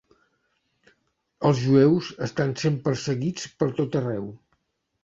[1.49, 4.29] Els jueus estan sent perseguits per tot arreu.